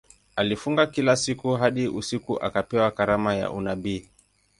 [0.35, 4.07] Alifunga kila siku hadi usiku akapewa karama ya unabii.